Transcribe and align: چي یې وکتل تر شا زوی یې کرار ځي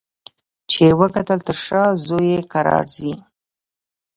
چي 0.69 0.81
یې 0.87 0.93
وکتل 1.01 1.39
تر 1.47 1.57
شا 1.65 1.83
زوی 2.05 2.27
یې 2.33 2.41
کرار 2.51 2.85
ځي 2.97 3.13